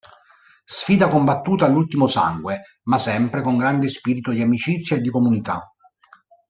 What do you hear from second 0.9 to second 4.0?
combattuta all'ultimo sangue, ma sempre con grande